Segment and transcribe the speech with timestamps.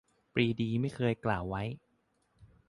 [0.33, 1.63] -ปรีดีไม่เคยกล่าวไว้